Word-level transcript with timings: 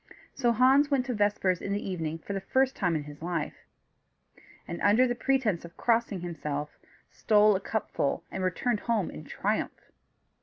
So 0.33 0.51
Hans 0.51 0.89
went 0.89 1.05
to 1.05 1.13
vespers 1.13 1.61
in 1.61 1.73
the 1.73 1.87
evening 1.87 2.17
for 2.17 2.33
the 2.33 2.41
first 2.41 2.75
time 2.75 2.95
in 2.95 3.03
his 3.03 3.21
life, 3.21 3.53
and, 4.67 4.81
under 4.81 5.13
pretence 5.13 5.63
of 5.63 5.77
crossing 5.77 6.21
himself, 6.21 6.71
stole 7.11 7.55
a 7.55 7.59
cupful 7.59 8.23
and 8.31 8.43
returned 8.43 8.79
home 8.79 9.11
in 9.11 9.25
triumph. 9.25 9.91